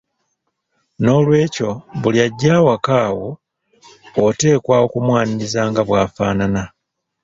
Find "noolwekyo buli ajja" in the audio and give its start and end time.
1.03-2.51